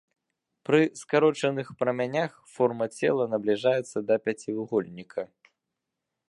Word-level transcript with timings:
Пры 0.67 0.79
скарочаных 1.01 1.67
прамянях 1.81 2.31
форма 2.55 2.85
цела 2.97 3.23
набліжаецца 3.35 3.97
да 4.09 4.15
пяцівугольніка. 4.27 5.21